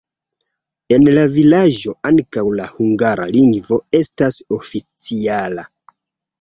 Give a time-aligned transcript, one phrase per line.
[0.95, 5.71] En la vilaĝo ankaŭ la hungara lingvo estas oficiala.